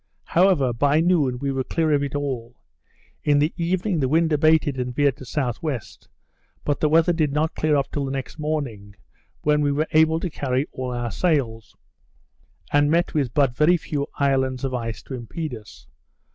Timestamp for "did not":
7.13-7.53